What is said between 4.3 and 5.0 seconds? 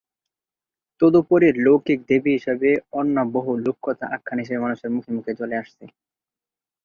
হিসাবে মানুষের